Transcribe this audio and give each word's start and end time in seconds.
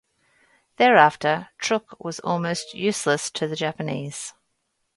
Thereafter 0.77 1.49
Truk 1.61 2.03
was 2.03 2.19
almost 2.21 2.73
useless 2.73 3.29
to 3.29 3.47
the 3.47 3.55
Japanese. 3.55 4.33